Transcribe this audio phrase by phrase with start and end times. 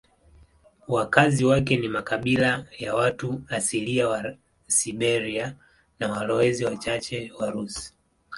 [0.87, 4.35] Wakazi wake ni makabila ya watu asilia wa
[4.67, 5.55] Siberia
[5.99, 7.93] na walowezi wachache Warusi.